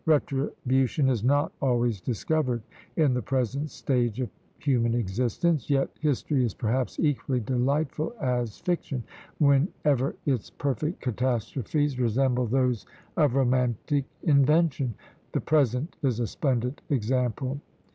[0.07, 2.63] Retribution is not always discovered
[2.95, 9.03] in the present stage of human existence, yet history is perhaps equally delightful as fiction,
[9.37, 12.83] whenever its perfect catastrophes resemble those
[13.15, 14.95] of romantic invention.
[15.33, 17.61] The present is a splendid example.